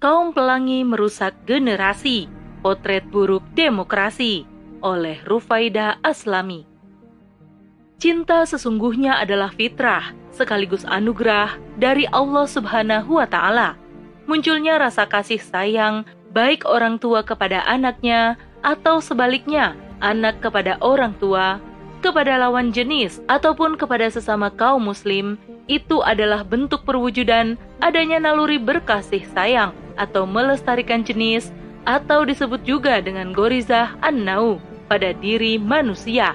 Kaum 0.00 0.32
Pelangi 0.32 0.80
Merusak 0.80 1.36
Generasi, 1.44 2.24
Potret 2.64 3.04
Buruk 3.12 3.44
Demokrasi 3.52 4.48
oleh 4.80 5.20
Rufaida 5.28 6.00
Aslami. 6.00 6.64
Cinta 8.00 8.48
sesungguhnya 8.48 9.20
adalah 9.20 9.52
fitrah, 9.52 10.16
sekaligus 10.32 10.88
anugerah 10.88 11.52
dari 11.76 12.08
Allah 12.16 12.48
Subhanahu 12.48 13.20
wa 13.20 13.28
Ta'ala. 13.28 13.76
Munculnya 14.24 14.80
rasa 14.80 15.04
kasih 15.04 15.36
sayang, 15.36 16.08
baik 16.32 16.64
orang 16.64 16.96
tua 16.96 17.20
kepada 17.20 17.60
anaknya, 17.68 18.40
atau 18.64 19.04
sebaliknya, 19.04 19.76
anak 20.00 20.40
kepada 20.40 20.80
orang 20.80 21.12
tua, 21.20 21.60
kepada 22.00 22.40
lawan 22.40 22.72
jenis, 22.72 23.20
ataupun 23.28 23.76
kepada 23.76 24.08
sesama 24.08 24.48
kaum 24.48 24.80
Muslim, 24.80 25.36
itu 25.68 26.00
adalah 26.00 26.40
bentuk 26.40 26.88
perwujudan 26.88 27.60
adanya 27.84 28.16
naluri 28.16 28.56
berkasih 28.56 29.28
sayang 29.36 29.76
atau 30.00 30.24
melestarikan 30.24 31.04
jenis, 31.04 31.52
atau 31.84 32.24
disebut 32.24 32.64
juga 32.64 33.04
dengan 33.04 33.36
gorizah 33.36 33.92
an-nau 34.00 34.56
pada 34.88 35.12
diri 35.12 35.60
manusia. 35.60 36.32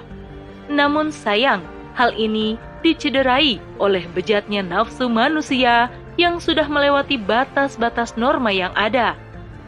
Namun 0.70 1.10
sayang, 1.10 1.62
hal 1.98 2.14
ini 2.14 2.54
dicederai 2.82 3.58
oleh 3.82 4.06
bejatnya 4.14 4.62
nafsu 4.62 5.10
manusia 5.10 5.90
yang 6.14 6.38
sudah 6.38 6.66
melewati 6.70 7.18
batas-batas 7.18 8.14
norma 8.14 8.54
yang 8.54 8.72
ada. 8.78 9.18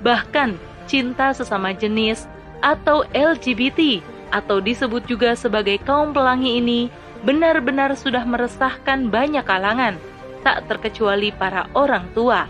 Bahkan 0.07 0.57
cinta 0.89 1.35
sesama 1.35 1.75
jenis 1.77 2.25
atau 2.65 3.05
LGBT 3.13 4.01
atau 4.33 4.59
disebut 4.59 5.05
juga 5.09 5.37
sebagai 5.37 5.79
kaum 5.85 6.13
pelangi 6.13 6.59
ini 6.61 6.81
benar-benar 7.23 7.95
sudah 7.99 8.23
meresahkan 8.23 9.11
banyak 9.11 9.43
kalangan, 9.45 9.99
tak 10.47 10.65
terkecuali 10.71 11.35
para 11.35 11.67
orang 11.75 12.07
tua. 12.15 12.47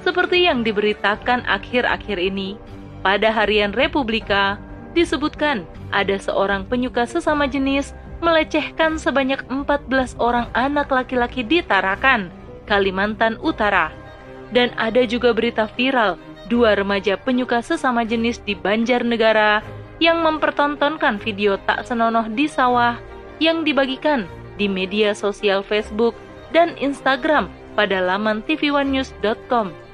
Seperti 0.00 0.48
yang 0.48 0.64
diberitakan 0.64 1.44
akhir-akhir 1.44 2.16
ini, 2.16 2.56
pada 3.04 3.28
harian 3.32 3.72
Republika, 3.72 4.56
disebutkan 4.96 5.68
ada 5.92 6.16
seorang 6.16 6.64
penyuka 6.66 7.04
sesama 7.04 7.44
jenis 7.44 7.92
melecehkan 8.20 9.00
sebanyak 9.00 9.40
14 9.48 10.16
orang 10.20 10.48
anak 10.52 10.92
laki-laki 10.92 11.40
di 11.40 11.64
Tarakan, 11.64 12.28
Kalimantan 12.68 13.40
Utara. 13.40 13.92
Dan 14.50 14.74
ada 14.76 15.06
juga 15.06 15.32
berita 15.32 15.70
viral 15.78 16.18
dua 16.50 16.74
remaja 16.74 17.14
penyuka 17.14 17.62
sesama 17.62 18.02
jenis 18.02 18.42
di 18.42 18.58
Banjarnegara 18.58 19.62
yang 20.02 20.24
mempertontonkan 20.26 21.22
video 21.22 21.54
tak 21.68 21.86
senonoh 21.86 22.26
di 22.26 22.50
sawah 22.50 22.98
yang 23.38 23.62
dibagikan 23.62 24.26
di 24.58 24.66
media 24.66 25.14
sosial 25.14 25.62
Facebook 25.62 26.18
dan 26.50 26.74
Instagram 26.82 27.46
pada 27.78 28.02
laman 28.02 28.42
tv1news.com. 28.44 29.89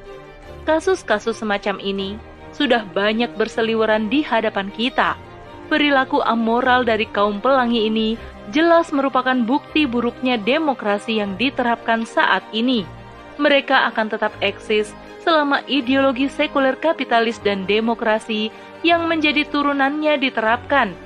Kasus-kasus 0.67 1.39
semacam 1.39 1.79
ini 1.79 2.19
sudah 2.51 2.83
banyak 2.91 3.31
berseliweran 3.39 4.11
di 4.11 4.27
hadapan 4.27 4.67
kita. 4.75 5.15
Perilaku 5.71 6.19
amoral 6.27 6.83
dari 6.83 7.07
kaum 7.07 7.39
pelangi 7.39 7.87
ini 7.87 8.19
jelas 8.51 8.91
merupakan 8.91 9.39
bukti 9.47 9.87
buruknya 9.87 10.35
demokrasi 10.35 11.23
yang 11.23 11.39
diterapkan 11.39 12.03
saat 12.03 12.43
ini. 12.51 12.83
Mereka 13.39 13.95
akan 13.95 14.11
tetap 14.11 14.35
eksis 14.43 14.91
selama 15.23 15.63
ideologi 15.71 16.27
sekuler 16.27 16.75
kapitalis 16.75 17.39
dan 17.47 17.63
demokrasi 17.63 18.51
yang 18.83 19.07
menjadi 19.07 19.47
turunannya 19.47 20.19
diterapkan 20.19 20.99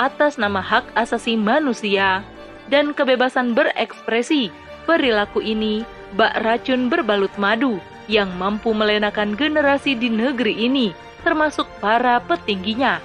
atas 0.00 0.40
nama 0.40 0.64
hak 0.64 0.88
asasi 0.96 1.36
manusia 1.36 2.24
dan 2.72 2.96
kebebasan 2.96 3.52
berekspresi. 3.52 4.48
Perilaku 4.88 5.44
ini 5.44 5.84
bak 6.16 6.40
racun 6.40 6.88
berbalut 6.88 7.32
madu 7.36 7.76
yang 8.12 8.28
mampu 8.36 8.76
melenakan 8.76 9.32
generasi 9.32 9.96
di 9.96 10.12
negeri 10.12 10.68
ini, 10.68 10.92
termasuk 11.24 11.64
para 11.80 12.20
petingginya. 12.20 13.00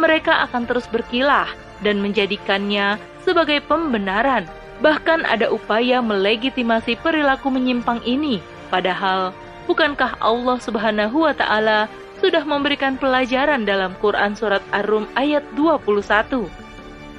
Mereka 0.00 0.48
akan 0.48 0.64
terus 0.64 0.88
berkilah 0.88 1.52
dan 1.84 2.00
menjadikannya 2.00 2.96
sebagai 3.20 3.60
pembenaran. 3.68 4.48
Bahkan 4.80 5.28
ada 5.28 5.52
upaya 5.52 6.00
melegitimasi 6.00 6.96
perilaku 7.04 7.52
menyimpang 7.52 8.00
ini, 8.08 8.40
padahal 8.72 9.36
bukankah 9.68 10.16
Allah 10.24 10.56
Subhanahu 10.62 11.28
wa 11.28 11.34
taala 11.36 11.90
sudah 12.22 12.42
memberikan 12.42 12.96
pelajaran 12.96 13.68
dalam 13.68 13.94
Quran 14.00 14.34
surat 14.34 14.62
Ar-Rum 14.72 15.06
ayat 15.14 15.44
21. 15.54 16.48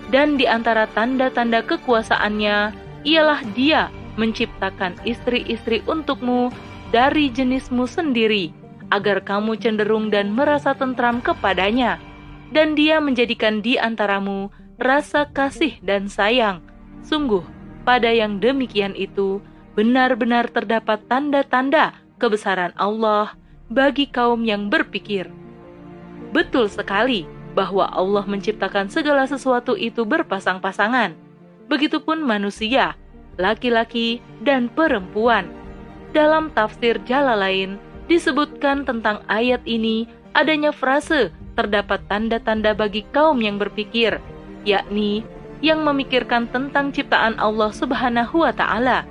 Dan 0.10 0.42
di 0.42 0.50
antara 0.50 0.90
tanda-tanda 0.90 1.62
kekuasaannya 1.62 2.74
ialah 3.06 3.40
Dia 3.54 3.94
menciptakan 4.20 5.00
istri-istri 5.08 5.80
untukmu 5.88 6.52
dari 6.90 7.30
jenismu 7.30 7.86
sendiri, 7.86 8.50
agar 8.90 9.22
kamu 9.22 9.58
cenderung 9.62 10.10
dan 10.10 10.34
merasa 10.34 10.74
tentram 10.74 11.22
kepadanya, 11.22 12.02
dan 12.50 12.74
dia 12.74 12.98
menjadikan 12.98 13.62
di 13.62 13.78
antaramu 13.78 14.50
rasa 14.82 15.30
kasih 15.30 15.78
dan 15.86 16.10
sayang. 16.10 16.66
Sungguh, 17.06 17.46
pada 17.86 18.10
yang 18.10 18.42
demikian 18.42 18.98
itu, 18.98 19.38
benar-benar 19.78 20.50
terdapat 20.50 21.06
tanda-tanda 21.06 21.94
kebesaran 22.18 22.74
Allah 22.74 23.38
bagi 23.70 24.10
kaum 24.10 24.42
yang 24.42 24.68
berpikir. 24.68 25.30
Betul 26.34 26.70
sekali 26.70 27.30
bahwa 27.54 27.90
Allah 27.90 28.26
menciptakan 28.26 28.90
segala 28.90 29.26
sesuatu 29.30 29.78
itu 29.78 30.06
berpasang-pasangan. 30.06 31.14
Begitupun 31.70 32.26
manusia, 32.26 32.98
laki-laki, 33.38 34.22
dan 34.42 34.70
perempuan 34.74 35.59
dalam 36.12 36.50
tafsir 36.54 36.98
lain 37.10 37.78
disebutkan 38.10 38.84
tentang 38.84 39.22
ayat 39.30 39.62
ini 39.70 40.10
adanya 40.34 40.74
frase 40.74 41.30
terdapat 41.54 42.02
tanda-tanda 42.08 42.72
bagi 42.72 43.04
kaum 43.12 43.44
yang 43.44 43.60
berpikir, 43.60 44.18
yakni 44.64 45.28
yang 45.60 45.84
memikirkan 45.84 46.48
tentang 46.48 46.96
ciptaan 46.96 47.36
Allah 47.36 47.70
Subhanahu 47.76 48.48
wa 48.48 48.54
taala. 48.56 49.04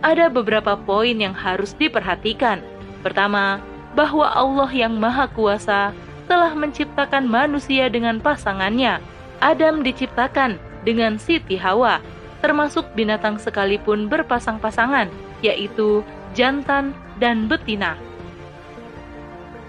Ada 0.00 0.32
beberapa 0.32 0.76
poin 0.76 1.16
yang 1.16 1.36
harus 1.36 1.76
diperhatikan. 1.76 2.60
Pertama, 3.04 3.60
bahwa 3.92 4.26
Allah 4.32 4.70
yang 4.72 4.96
Maha 4.96 5.28
Kuasa 5.28 5.92
telah 6.26 6.52
menciptakan 6.56 7.28
manusia 7.28 7.92
dengan 7.92 8.18
pasangannya. 8.18 9.00
Adam 9.44 9.84
diciptakan 9.84 10.56
dengan 10.88 11.20
Siti 11.20 11.60
Hawa, 11.60 12.00
termasuk 12.40 12.84
binatang 12.96 13.36
sekalipun 13.36 14.08
berpasang-pasangan, 14.08 15.08
yaitu 15.44 16.00
jantan, 16.34 16.92
dan 17.22 17.46
betina. 17.46 17.94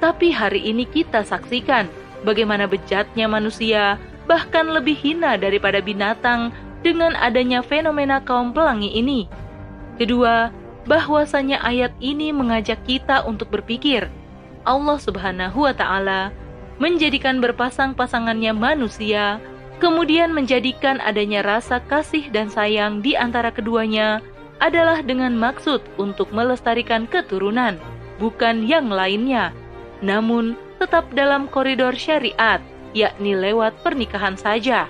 Tapi 0.02 0.34
hari 0.34 0.66
ini 0.66 0.86
kita 0.86 1.24
saksikan 1.24 1.88
bagaimana 2.28 2.66
bejatnya 2.66 3.30
manusia 3.30 4.02
bahkan 4.26 4.74
lebih 4.74 4.98
hina 4.98 5.38
daripada 5.38 5.80
binatang 5.80 6.50
dengan 6.82 7.14
adanya 7.18 7.62
fenomena 7.62 8.22
kaum 8.22 8.54
pelangi 8.54 8.94
ini. 8.94 9.30
Kedua, 9.98 10.50
bahwasanya 10.86 11.62
ayat 11.66 11.94
ini 12.02 12.30
mengajak 12.30 12.82
kita 12.86 13.26
untuk 13.26 13.50
berpikir 13.50 14.10
Allah 14.66 14.98
Subhanahu 14.98 15.66
wa 15.66 15.74
taala 15.74 16.34
menjadikan 16.82 17.40
berpasang-pasangannya 17.40 18.52
manusia, 18.52 19.40
kemudian 19.80 20.36
menjadikan 20.36 21.00
adanya 21.00 21.42
rasa 21.46 21.80
kasih 21.80 22.28
dan 22.34 22.52
sayang 22.52 23.00
di 23.00 23.16
antara 23.16 23.50
keduanya 23.54 24.20
adalah 24.60 25.04
dengan 25.04 25.36
maksud 25.36 25.84
untuk 26.00 26.32
melestarikan 26.32 27.08
keturunan, 27.10 27.76
bukan 28.18 28.64
yang 28.64 28.88
lainnya, 28.88 29.52
namun 30.00 30.56
tetap 30.80 31.08
dalam 31.12 31.48
koridor 31.52 31.96
syariat, 31.96 32.64
yakni 32.96 33.36
lewat 33.36 33.76
pernikahan 33.84 34.40
saja. 34.40 34.88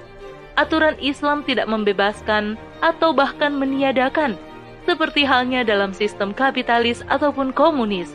Aturan 0.55 0.95
Islam 1.03 1.43
tidak 1.43 1.67
membebaskan 1.67 2.55
atau 2.79 3.11
bahkan 3.11 3.51
meniadakan, 3.57 4.37
seperti 4.85 5.25
halnya 5.25 5.65
dalam 5.65 5.91
sistem 5.91 6.31
kapitalis 6.31 7.01
ataupun 7.09 7.51
komunis, 7.51 8.13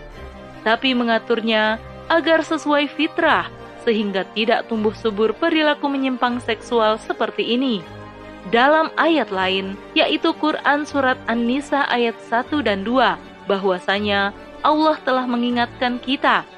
tapi 0.62 0.94
mengaturnya 0.94 1.82
agar 2.08 2.43
sesuai 2.46 2.91
fitrah 2.94 3.50
sehingga 3.81 4.29
tidak 4.37 4.69
tumbuh 4.69 4.93
subur 4.93 5.32
perilaku 5.32 5.88
menyimpang 5.88 6.37
seksual 6.44 7.00
seperti 7.00 7.56
ini 7.56 7.81
dalam 8.48 8.88
ayat 8.96 9.28
lain, 9.28 9.76
yaitu 9.92 10.32
Quran 10.40 10.88
Surat 10.88 11.20
An-Nisa 11.28 11.84
ayat 11.92 12.16
1 12.32 12.64
dan 12.64 12.81
2, 12.88 13.20
bahwasanya 13.44 14.32
Allah 14.64 14.96
telah 15.04 15.28
mengingatkan 15.28 16.00
kita, 16.00 16.48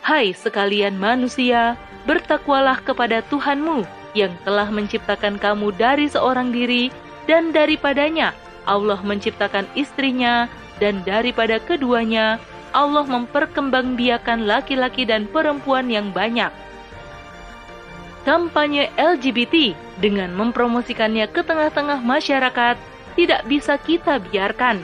Hai 0.00 0.32
sekalian 0.32 0.96
manusia, 0.96 1.76
bertakwalah 2.08 2.80
kepada 2.80 3.20
Tuhanmu 3.28 3.84
yang 4.16 4.32
telah 4.48 4.70
menciptakan 4.72 5.36
kamu 5.36 5.74
dari 5.76 6.08
seorang 6.08 6.54
diri 6.54 6.88
dan 7.28 7.50
daripadanya 7.52 8.32
Allah 8.64 9.02
menciptakan 9.02 9.66
istrinya 9.76 10.48
dan 10.80 11.02
daripada 11.04 11.60
keduanya 11.60 12.38
Allah 12.70 13.04
memperkembangbiakan 13.04 14.46
laki-laki 14.46 15.04
dan 15.04 15.26
perempuan 15.28 15.90
yang 15.90 16.14
banyak 16.14 16.48
kampanye 18.26 18.90
LGBT 18.98 19.78
dengan 20.02 20.34
mempromosikannya 20.34 21.30
ke 21.30 21.46
tengah-tengah 21.46 22.02
masyarakat 22.02 22.74
tidak 23.14 23.40
bisa 23.46 23.78
kita 23.78 24.18
biarkan. 24.18 24.82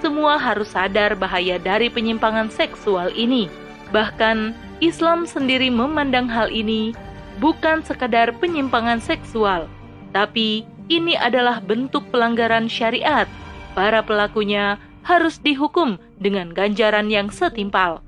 semua 0.00 0.40
harus 0.40 0.72
sadar 0.72 1.12
bahaya 1.12 1.60
dari 1.60 1.92
penyimpangan 1.92 2.48
seksual 2.48 3.12
ini. 3.12 3.52
Bahkan, 3.92 4.56
Islam 4.80 5.28
sendiri 5.28 5.68
memandang 5.68 6.24
hal 6.24 6.48
ini 6.48 6.96
bukan 7.36 7.84
sekadar 7.84 8.32
penyimpangan 8.40 8.96
seksual, 8.96 9.68
tapi 10.16 10.64
ini 10.88 11.20
adalah 11.20 11.60
bentuk 11.60 12.08
pelanggaran 12.08 12.64
syariat. 12.64 13.28
Para 13.76 14.00
pelakunya 14.00 14.80
harus 15.04 15.36
dihukum 15.36 16.00
dengan 16.16 16.48
ganjaran 16.56 17.12
yang 17.12 17.28
setimpal. 17.28 18.00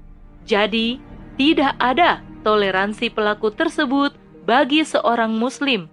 Jadi, 0.49 0.97
tidak 1.37 1.77
ada 1.77 2.25
toleransi 2.41 3.13
pelaku 3.13 3.53
tersebut 3.53 4.17
bagi 4.43 4.83
seorang 4.83 5.35
Muslim. 5.35 5.87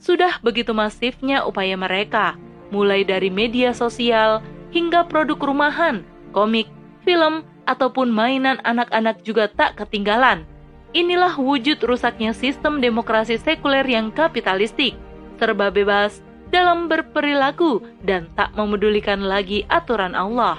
Sudah 0.00 0.40
begitu 0.40 0.72
masifnya 0.72 1.44
upaya 1.44 1.76
mereka, 1.76 2.38
mulai 2.72 3.04
dari 3.04 3.28
media 3.28 3.76
sosial 3.76 4.40
hingga 4.72 5.04
produk 5.04 5.36
rumahan, 5.36 6.06
komik, 6.32 6.70
film, 7.04 7.44
ataupun 7.68 8.08
mainan 8.08 8.58
anak-anak 8.64 9.22
juga 9.26 9.50
tak 9.50 9.76
ketinggalan. 9.76 10.46
Inilah 10.90 11.38
wujud 11.38 11.78
rusaknya 11.86 12.34
sistem 12.34 12.82
demokrasi 12.82 13.38
sekuler 13.38 13.86
yang 13.86 14.10
kapitalistik, 14.10 14.98
serba 15.38 15.70
bebas, 15.70 16.18
dalam 16.50 16.90
berperilaku 16.90 17.78
dan 18.02 18.26
tak 18.34 18.50
memedulikan 18.58 19.22
lagi 19.22 19.62
aturan 19.70 20.18
Allah. 20.18 20.58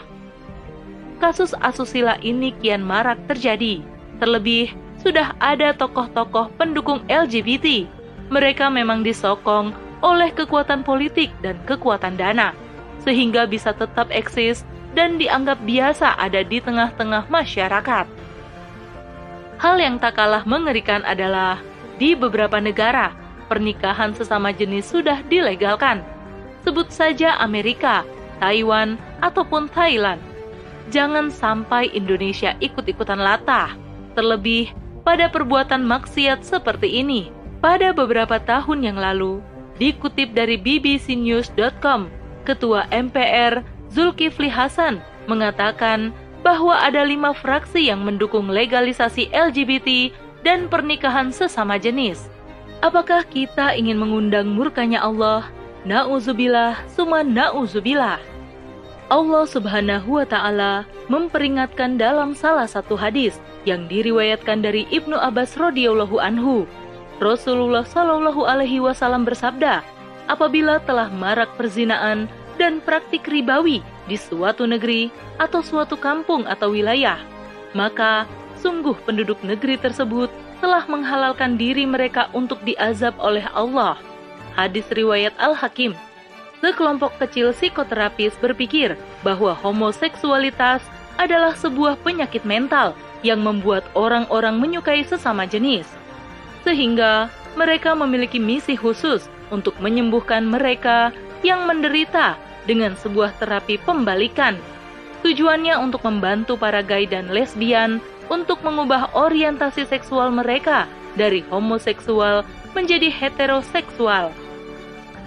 Kasus 1.20 1.52
asusila 1.60 2.18
ini 2.24 2.56
kian 2.64 2.82
marak 2.82 3.20
terjadi. 3.28 3.84
Terlebih, 4.18 4.74
sudah 5.02 5.34
ada 5.42 5.74
tokoh-tokoh 5.74 6.54
pendukung 6.56 7.02
LGBT. 7.10 7.90
Mereka 8.30 8.70
memang 8.70 9.02
disokong 9.02 9.74
oleh 10.06 10.30
kekuatan 10.32 10.86
politik 10.86 11.34
dan 11.42 11.58
kekuatan 11.66 12.16
dana, 12.16 12.54
sehingga 13.02 13.50
bisa 13.50 13.74
tetap 13.74 14.08
eksis 14.14 14.64
dan 14.94 15.18
dianggap 15.18 15.58
biasa 15.66 16.16
ada 16.22 16.46
di 16.46 16.62
tengah-tengah 16.62 17.28
masyarakat. 17.28 18.06
Hal 19.62 19.76
yang 19.78 20.02
tak 20.02 20.18
kalah 20.18 20.42
mengerikan 20.46 21.06
adalah 21.06 21.62
di 22.02 22.18
beberapa 22.18 22.58
negara 22.58 23.14
pernikahan 23.46 24.16
sesama 24.16 24.50
jenis 24.50 24.90
sudah 24.90 25.22
dilegalkan. 25.30 26.02
Sebut 26.66 26.90
saja 26.90 27.38
Amerika, 27.38 28.02
Taiwan, 28.42 28.98
ataupun 29.22 29.70
Thailand. 29.70 30.22
Jangan 30.90 31.30
sampai 31.30 31.94
Indonesia 31.94 32.58
ikut-ikutan 32.58 33.22
latah, 33.22 33.78
terlebih 34.18 34.74
pada 35.02 35.30
perbuatan 35.30 35.84
maksiat 35.86 36.46
seperti 36.46 37.02
ini. 37.02 37.34
Pada 37.62 37.94
beberapa 37.94 38.42
tahun 38.42 38.82
yang 38.82 38.98
lalu, 38.98 39.38
dikutip 39.78 40.34
dari 40.34 40.58
bbcnews.com, 40.58 42.10
Ketua 42.42 42.90
MPR 42.90 43.62
Zulkifli 43.94 44.50
Hasan 44.50 44.98
mengatakan 45.30 46.10
bahwa 46.42 46.74
ada 46.74 47.06
lima 47.06 47.38
fraksi 47.38 47.86
yang 47.94 48.02
mendukung 48.02 48.50
legalisasi 48.50 49.30
LGBT 49.30 50.10
dan 50.42 50.66
pernikahan 50.66 51.30
sesama 51.30 51.78
jenis. 51.78 52.26
Apakah 52.82 53.22
kita 53.30 53.78
ingin 53.78 54.02
mengundang 54.02 54.50
murkanya 54.50 55.06
Allah? 55.06 55.46
Nauzubillah, 55.86 56.82
summa 56.90 57.22
nauzubillah. 57.22 58.31
Allah 59.12 59.44
Subhanahu 59.44 60.24
wa 60.24 60.24
taala 60.24 60.88
memperingatkan 61.12 62.00
dalam 62.00 62.32
salah 62.32 62.64
satu 62.64 62.96
hadis 62.96 63.44
yang 63.68 63.92
diriwayatkan 63.92 64.64
dari 64.64 64.88
Ibnu 64.88 65.20
Abbas 65.20 65.60
radhiyallahu 65.60 66.16
anhu. 66.16 66.64
Rasulullah 67.20 67.84
Shallallahu 67.84 68.48
alaihi 68.48 68.80
wasallam 68.80 69.28
bersabda, 69.28 69.84
"Apabila 70.32 70.80
telah 70.88 71.12
marak 71.12 71.52
perzinaan 71.60 72.32
dan 72.56 72.80
praktik 72.80 73.28
ribawi 73.28 73.84
di 74.08 74.16
suatu 74.16 74.64
negeri 74.64 75.12
atau 75.36 75.60
suatu 75.60 76.00
kampung 76.00 76.48
atau 76.48 76.72
wilayah, 76.72 77.20
maka 77.76 78.24
sungguh 78.64 78.96
penduduk 79.04 79.44
negeri 79.44 79.76
tersebut 79.76 80.32
telah 80.64 80.88
menghalalkan 80.88 81.60
diri 81.60 81.84
mereka 81.84 82.32
untuk 82.32 82.64
diazab 82.64 83.12
oleh 83.20 83.44
Allah. 83.52 84.00
Hadis 84.56 84.88
riwayat 84.88 85.36
Al-Hakim. 85.36 86.00
Sekelompok 86.62 87.18
kecil 87.18 87.58
psikoterapis 87.58 88.38
berpikir 88.38 88.94
bahwa 89.26 89.58
homoseksualitas 89.58 90.86
adalah 91.18 91.58
sebuah 91.58 91.98
penyakit 92.06 92.46
mental 92.46 92.94
yang 93.26 93.42
membuat 93.42 93.86
orang-orang 93.98 94.62
menyukai 94.62 95.02
sesama 95.02 95.50
jenis. 95.50 95.90
Sehingga 96.62 97.34
mereka 97.58 97.98
memiliki 97.98 98.38
misi 98.38 98.78
khusus 98.78 99.26
untuk 99.50 99.74
menyembuhkan 99.82 100.46
mereka 100.46 101.10
yang 101.42 101.66
menderita 101.66 102.38
dengan 102.70 102.94
sebuah 102.94 103.34
terapi 103.42 103.82
pembalikan. 103.82 104.56
Tujuannya 105.26 105.78
untuk 105.82 106.06
membantu 106.06 106.58
para 106.58 106.86
gay 106.86 107.10
dan 107.10 107.30
lesbian 107.30 108.02
untuk 108.30 108.62
mengubah 108.62 109.14
orientasi 109.18 109.86
seksual 109.90 110.30
mereka 110.30 110.86
dari 111.18 111.42
homoseksual 111.50 112.46
menjadi 112.78 113.10
heteroseksual. 113.12 114.32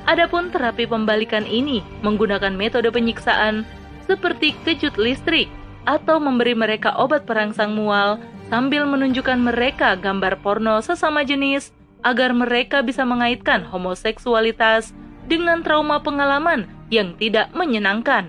Adapun 0.04 0.52
terapi 0.52 0.84
pembalikan 0.84 1.48
ini 1.48 1.80
menggunakan 2.04 2.52
metode 2.52 2.92
penyiksaan 2.92 3.64
seperti 4.04 4.52
kejut 4.68 5.00
listrik 5.00 5.48
atau 5.88 6.20
memberi 6.20 6.52
mereka 6.52 6.92
obat 7.00 7.24
perangsang 7.24 7.72
mual 7.72 8.20
sambil 8.52 8.84
menunjukkan 8.84 9.40
mereka 9.40 9.96
gambar 9.96 10.40
porno 10.44 10.76
sesama 10.84 11.24
jenis 11.24 11.72
agar 12.04 12.36
mereka 12.36 12.84
bisa 12.84 13.08
mengaitkan 13.08 13.64
homoseksualitas 13.64 14.92
dengan 15.24 15.64
trauma 15.64 16.04
pengalaman 16.04 16.68
yang 16.92 17.16
tidak 17.16 17.48
menyenangkan. 17.56 18.28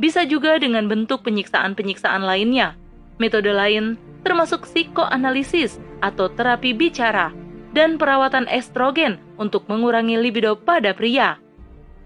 Bisa 0.00 0.24
juga 0.24 0.56
dengan 0.56 0.88
bentuk 0.88 1.20
penyiksaan-penyiksaan 1.20 2.24
lainnya, 2.24 2.80
Metode 3.14 3.54
lain 3.54 3.94
termasuk 4.26 4.66
psikoanalisis 4.66 5.78
atau 6.02 6.26
terapi 6.32 6.74
bicara 6.74 7.30
dan 7.76 7.94
perawatan 8.00 8.50
estrogen 8.50 9.20
untuk 9.36 9.66
mengurangi 9.66 10.18
libido 10.18 10.54
pada 10.58 10.94
pria. 10.94 11.38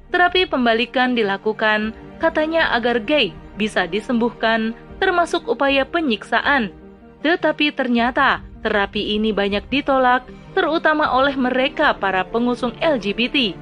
Terapi 0.08 0.48
pembalikan 0.48 1.12
dilakukan 1.12 1.92
katanya 2.16 2.72
agar 2.72 2.98
gay 3.04 3.36
bisa 3.60 3.84
disembuhkan 3.84 4.72
termasuk 4.98 5.44
upaya 5.46 5.84
penyiksaan. 5.84 6.72
Tetapi 7.20 7.74
ternyata 7.74 8.40
terapi 8.62 9.18
ini 9.18 9.34
banyak 9.34 9.66
ditolak 9.68 10.26
terutama 10.54 11.12
oleh 11.12 11.34
mereka 11.38 11.94
para 11.94 12.24
pengusung 12.26 12.74
LGBT. 12.82 13.54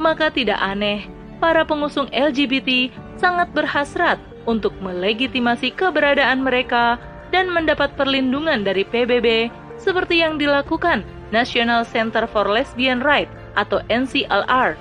Maka 0.00 0.30
tidak 0.32 0.58
aneh 0.58 1.06
para 1.38 1.62
pengusung 1.62 2.10
LGBT 2.10 2.90
sangat 3.20 3.50
berhasrat 3.54 4.18
untuk 4.44 4.74
melegitimasi 4.82 5.72
keberadaan 5.72 6.42
mereka 6.42 6.98
dan 7.30 7.50
mendapat 7.50 7.94
perlindungan 7.98 8.62
dari 8.62 8.82
PBB 8.86 9.50
seperti 9.78 10.22
yang 10.22 10.38
dilakukan 10.38 11.02
National 11.34 11.82
Center 11.82 12.30
for 12.30 12.46
Lesbian 12.46 13.02
Rights 13.02 13.34
atau 13.58 13.82
NCLR. 13.90 14.78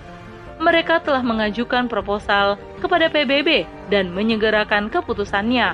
Mereka 0.62 1.02
telah 1.02 1.26
mengajukan 1.26 1.90
proposal 1.90 2.62
kepada 2.78 3.10
PBB 3.10 3.66
dan 3.90 4.14
menyegerakan 4.14 4.94
keputusannya. 4.94 5.74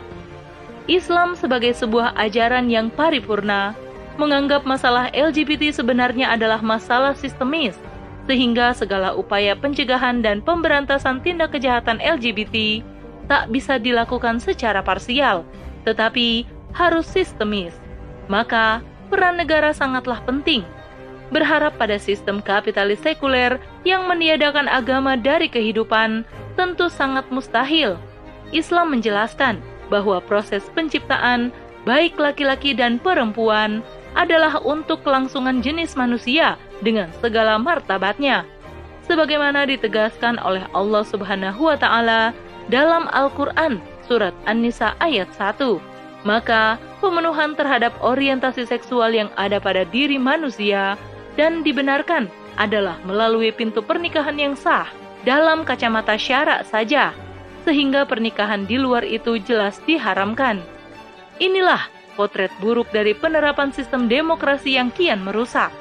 Islam 0.87 1.35
sebagai 1.35 1.75
sebuah 1.75 2.15
ajaran 2.15 2.71
yang 2.71 2.87
paripurna 2.87 3.75
menganggap 4.15 4.63
masalah 4.63 5.11
LGBT 5.15 5.71
sebenarnya 5.71 6.31
adalah 6.31 6.59
masalah 6.59 7.15
sistemis, 7.15 7.75
sehingga 8.27 8.75
segala 8.75 9.15
upaya 9.15 9.55
pencegahan 9.55 10.19
dan 10.19 10.43
pemberantasan 10.43 11.23
tindak 11.23 11.55
kejahatan 11.55 12.03
LGBT 12.03 12.83
tak 13.31 13.47
bisa 13.53 13.77
dilakukan 13.77 14.41
secara 14.41 14.83
parsial, 14.83 15.47
tetapi 15.87 16.43
harus 16.75 17.07
sistemis. 17.07 17.71
Maka, 18.27 18.83
peran 19.09 19.41
negara 19.41 19.73
sangatlah 19.73 20.21
penting. 20.23 20.63
Berharap 21.29 21.77
pada 21.77 22.01
sistem 22.01 22.41
kapitalis 22.41 23.01
sekuler 23.05 23.61
yang 23.85 24.09
meniadakan 24.09 24.65
agama 24.65 25.13
dari 25.13 25.45
kehidupan 25.45 26.25
tentu 26.57 26.89
sangat 26.89 27.25
mustahil. 27.29 27.97
Islam 28.49 28.97
menjelaskan 28.97 29.61
bahwa 29.93 30.17
proses 30.25 30.65
penciptaan, 30.73 31.53
baik 31.85 32.17
laki-laki 32.17 32.73
dan 32.73 32.97
perempuan, 32.97 33.85
adalah 34.17 34.57
untuk 34.65 35.05
kelangsungan 35.05 35.61
jenis 35.61 35.93
manusia 35.93 36.57
dengan 36.81 37.13
segala 37.21 37.61
martabatnya. 37.61 38.41
Sebagaimana 39.05 39.69
ditegaskan 39.69 40.41
oleh 40.41 40.65
Allah 40.73 41.05
Subhanahu 41.05 41.69
wa 41.69 41.77
taala 41.77 42.33
dalam 42.69 43.09
Al-Quran 43.09 43.81
surat 44.05 44.33
An-Nisa 44.49 44.97
ayat 45.01 45.29
1. 45.37 45.77
Maka 46.27 46.75
pemenuhan 46.99 47.55
terhadap 47.55 47.95
orientasi 48.03 48.67
seksual 48.67 49.15
yang 49.15 49.31
ada 49.39 49.57
pada 49.63 49.87
diri 49.87 50.19
manusia 50.19 50.99
dan 51.39 51.63
dibenarkan 51.63 52.27
adalah 52.59 52.99
melalui 53.07 53.55
pintu 53.55 53.79
pernikahan 53.79 54.35
yang 54.35 54.55
sah 54.59 54.91
dalam 55.23 55.63
kacamata 55.63 56.19
syarak 56.19 56.67
saja, 56.67 57.15
sehingga 57.63 58.03
pernikahan 58.03 58.67
di 58.67 58.75
luar 58.75 59.07
itu 59.07 59.39
jelas 59.39 59.79
diharamkan. 59.87 60.59
Inilah 61.39 61.87
potret 62.19 62.51
buruk 62.59 62.91
dari 62.91 63.15
penerapan 63.15 63.71
sistem 63.71 64.11
demokrasi 64.11 64.75
yang 64.75 64.91
kian 64.91 65.23
merusak. 65.23 65.71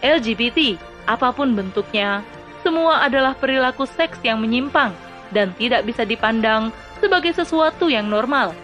LGBT, 0.00 0.80
apa 1.04 1.36
pun 1.36 1.52
bentuknya, 1.52 2.24
semua 2.64 3.04
adalah 3.04 3.36
perilaku 3.36 3.84
seks 3.84 4.16
yang 4.24 4.40
menyimpang 4.40 4.96
dan 5.36 5.52
tidak 5.60 5.84
bisa 5.84 6.08
dipandang 6.08 6.72
sebagai 6.96 7.36
sesuatu 7.36 7.92
yang 7.92 8.08
normal, 8.08 8.56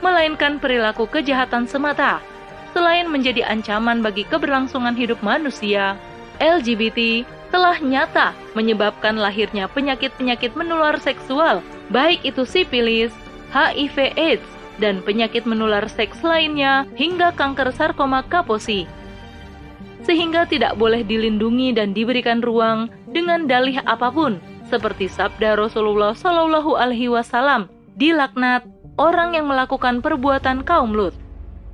melainkan 0.00 0.58
perilaku 0.58 1.06
kejahatan 1.06 1.68
semata. 1.68 2.18
Selain 2.74 3.06
menjadi 3.06 3.46
ancaman 3.46 4.02
bagi 4.02 4.26
keberlangsungan 4.26 4.98
hidup 4.98 5.22
manusia, 5.22 5.94
LGBT 6.42 7.22
telah 7.54 7.78
nyata 7.78 8.34
menyebabkan 8.58 9.14
lahirnya 9.14 9.70
penyakit-penyakit 9.70 10.58
menular 10.58 10.98
seksual, 10.98 11.62
baik 11.94 12.18
itu 12.26 12.42
sipilis, 12.42 13.14
HIV/AIDS, 13.54 14.42
dan 14.82 14.98
penyakit 15.06 15.46
menular 15.46 15.86
seks 15.86 16.18
lainnya 16.26 16.82
hingga 16.98 17.30
kanker 17.38 17.70
sarkoma 17.70 18.26
Kaposi. 18.26 18.90
Sehingga 20.02 20.50
tidak 20.50 20.74
boleh 20.74 21.06
dilindungi 21.06 21.78
dan 21.78 21.94
diberikan 21.94 22.42
ruang 22.42 22.90
dengan 23.14 23.46
dalih 23.46 23.78
apa 23.86 24.10
pun, 24.10 24.42
seperti 24.66 25.06
sabda 25.06 25.54
Rasulullah 25.54 26.12
Shallallahu 26.12 26.74
Alaihi 26.74 27.06
Wasallam, 27.06 27.70
dilaknat 27.94 28.66
orang 28.94 29.34
yang 29.34 29.50
melakukan 29.50 29.98
perbuatan 29.98 30.62
kaum 30.62 30.94
Lut. 30.94 31.14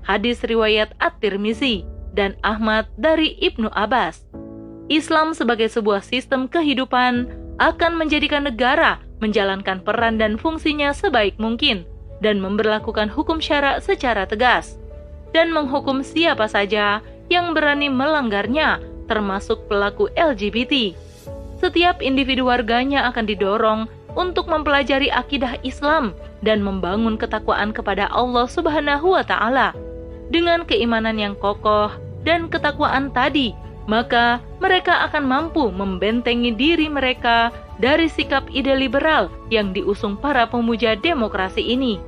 Hadis 0.04 0.40
riwayat 0.44 0.96
At-Tirmizi 0.98 1.84
dan 2.16 2.34
Ahmad 2.40 2.88
dari 2.96 3.36
Ibnu 3.38 3.68
Abbas. 3.76 4.24
Islam 4.90 5.36
sebagai 5.36 5.70
sebuah 5.70 6.02
sistem 6.02 6.50
kehidupan 6.50 7.30
akan 7.60 7.92
menjadikan 7.94 8.48
negara 8.48 8.98
menjalankan 9.20 9.84
peran 9.84 10.16
dan 10.16 10.40
fungsinya 10.40 10.96
sebaik 10.96 11.36
mungkin 11.36 11.84
dan 12.24 12.40
memberlakukan 12.40 13.12
hukum 13.12 13.38
syarak 13.38 13.84
secara 13.84 14.24
tegas 14.24 14.80
dan 15.30 15.52
menghukum 15.52 16.00
siapa 16.00 16.48
saja 16.48 17.04
yang 17.30 17.54
berani 17.54 17.86
melanggarnya 17.86 18.82
termasuk 19.06 19.68
pelaku 19.70 20.10
LGBT. 20.16 20.96
Setiap 21.60 22.00
individu 22.00 22.48
warganya 22.48 23.06
akan 23.12 23.28
didorong 23.28 23.80
untuk 24.16 24.48
mempelajari 24.48 25.12
akidah 25.12 25.60
Islam 25.62 26.16
dan 26.40 26.64
membangun 26.64 27.20
ketakwaan 27.20 27.72
kepada 27.72 28.08
Allah 28.12 28.48
Subhanahu 28.48 29.16
wa 29.16 29.24
taala. 29.24 29.76
Dengan 30.30 30.62
keimanan 30.64 31.18
yang 31.18 31.34
kokoh 31.36 31.90
dan 32.22 32.46
ketakwaan 32.48 33.10
tadi 33.10 33.52
maka 33.90 34.38
mereka 34.62 35.02
akan 35.10 35.26
mampu 35.26 35.66
membentengi 35.74 36.54
diri 36.54 36.86
mereka 36.86 37.50
dari 37.82 38.06
sikap 38.06 38.46
ide 38.54 38.76
liberal 38.78 39.26
yang 39.50 39.74
diusung 39.74 40.14
para 40.14 40.46
pemuja 40.46 40.94
demokrasi 40.94 41.74
ini. 41.74 41.98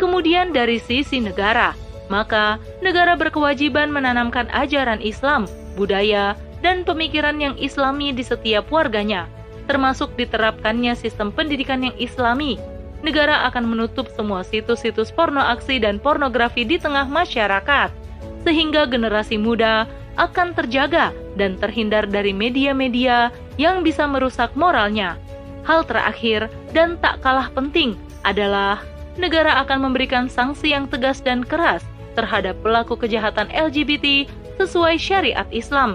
Kemudian 0.00 0.56
dari 0.56 0.80
sisi 0.80 1.20
negara, 1.20 1.76
maka 2.08 2.56
negara 2.80 3.12
berkewajiban 3.12 3.92
menanamkan 3.92 4.48
ajaran 4.56 5.04
Islam, 5.04 5.44
budaya, 5.76 6.32
dan 6.64 6.86
pemikiran 6.86 7.36
yang 7.36 7.54
islami 7.60 8.14
di 8.16 8.24
setiap 8.24 8.70
warganya, 8.72 9.28
termasuk 9.68 10.14
diterapkannya 10.16 10.96
sistem 10.96 11.28
pendidikan 11.28 11.84
yang 11.84 11.96
islami. 12.00 12.56
Negara 12.98 13.46
akan 13.46 13.70
menutup 13.70 14.10
semua 14.10 14.42
situs-situs 14.42 15.14
porno 15.14 15.38
aksi 15.38 15.78
dan 15.78 16.02
pornografi 16.02 16.66
di 16.66 16.82
tengah 16.82 17.06
masyarakat, 17.06 17.94
sehingga 18.42 18.90
generasi 18.90 19.38
muda 19.38 19.86
akan 20.18 20.50
terjaga 20.50 21.14
dan 21.38 21.54
terhindar 21.62 22.10
dari 22.10 22.34
media-media 22.34 23.30
yang 23.54 23.86
bisa 23.86 24.02
merusak 24.10 24.50
moralnya. 24.58 25.14
Hal 25.62 25.86
terakhir 25.86 26.50
dan 26.74 26.98
tak 26.98 27.22
kalah 27.22 27.46
penting 27.54 27.94
adalah 28.26 28.82
negara 29.14 29.62
akan 29.62 29.86
memberikan 29.86 30.26
sanksi 30.26 30.74
yang 30.74 30.90
tegas 30.90 31.22
dan 31.22 31.46
keras 31.46 31.86
terhadap 32.18 32.58
pelaku 32.66 32.98
kejahatan 32.98 33.46
LGBT 33.54 34.26
sesuai 34.58 34.98
syariat 34.98 35.46
Islam. 35.54 35.94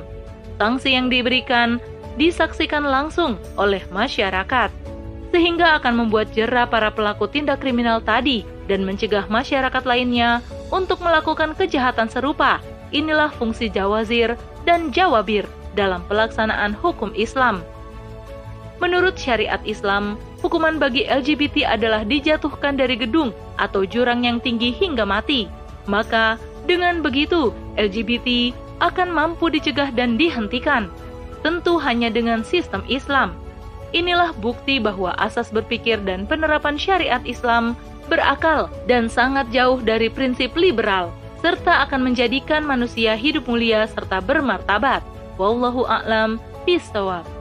Sanksi 0.55 0.95
yang 0.95 1.12
diberikan 1.12 1.83
disaksikan 2.15 2.88
langsung 2.88 3.36
oleh 3.60 3.83
masyarakat, 3.91 4.72
sehingga 5.33 5.81
akan 5.81 6.05
membuat 6.05 6.29
jerah 6.29 6.69
para 6.69 6.93
pelaku 6.93 7.25
tindak 7.25 7.65
kriminal 7.65 7.97
tadi 7.97 8.45
dan 8.69 8.85
mencegah 8.85 9.25
masyarakat 9.25 9.81
lainnya 9.81 10.45
untuk 10.69 11.01
melakukan 11.01 11.57
kejahatan 11.57 12.05
serupa 12.05 12.61
inilah 12.93 13.33
fungsi 13.33 13.67
jawazir 13.67 14.37
dan 14.63 14.93
jawabir 14.93 15.49
dalam 15.73 16.05
pelaksanaan 16.05 16.77
hukum 16.77 17.09
Islam. 17.17 17.65
Menurut 18.77 19.17
syariat 19.17 19.59
Islam, 19.65 20.21
hukuman 20.45 20.77
bagi 20.77 21.09
LGBT 21.09 21.65
adalah 21.77 22.05
dijatuhkan 22.05 22.77
dari 22.77 22.93
gedung 22.93 23.33
atau 23.57 23.83
jurang 23.83 24.23
yang 24.23 24.37
tinggi 24.37 24.69
hingga 24.69 25.03
mati. 25.07 25.49
Maka, 25.89 26.37
dengan 26.69 27.01
begitu, 27.01 27.51
LGBT 27.75 28.53
akan 28.79 29.09
mampu 29.09 29.49
dicegah 29.49 29.89
dan 29.91 30.15
dihentikan. 30.15 30.93
Tentu 31.43 31.75
hanya 31.79 32.07
dengan 32.07 32.43
sistem 32.43 32.83
Islam. 32.87 33.35
Inilah 33.93 34.33
bukti 34.41 34.81
bahwa 34.81 35.13
asas 35.21 35.53
berpikir 35.53 36.01
dan 36.01 36.25
penerapan 36.25 36.75
syariat 36.81 37.21
Islam 37.23 37.77
berakal 38.09 38.67
dan 38.89 39.07
sangat 39.07 39.47
jauh 39.53 39.79
dari 39.79 40.09
prinsip 40.09 40.57
liberal 40.57 41.13
serta 41.43 41.85
akan 41.85 42.12
menjadikan 42.12 42.63
manusia 42.63 43.13
hidup 43.13 43.45
mulia 43.45 43.85
serta 43.85 44.23
bermartabat. 44.23 45.03
Wallahu 45.35 45.85
a'lam 45.85 46.39
bishawab. 46.63 47.32